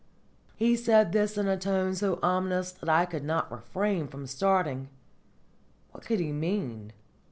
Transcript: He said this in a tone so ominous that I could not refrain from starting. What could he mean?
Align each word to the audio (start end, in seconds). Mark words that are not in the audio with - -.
He 0.55 0.75
said 0.75 1.11
this 1.11 1.37
in 1.37 1.47
a 1.47 1.55
tone 1.55 1.93
so 1.93 2.17
ominous 2.23 2.71
that 2.71 2.89
I 2.89 3.05
could 3.05 3.23
not 3.23 3.51
refrain 3.51 4.07
from 4.07 4.25
starting. 4.25 4.89
What 5.91 6.07
could 6.07 6.19
he 6.19 6.31
mean? 6.31 6.91